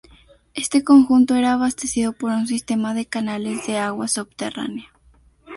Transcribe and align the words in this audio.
Este 0.55 0.83
conjunto 0.83 1.35
era 1.35 1.53
abastecido 1.53 2.11
por 2.13 2.31
un 2.31 2.47
sistema 2.47 2.95
de 2.95 3.05
canales 3.05 3.67
de 3.67 3.77
agua 3.77 4.07
subterránea. 4.07 4.91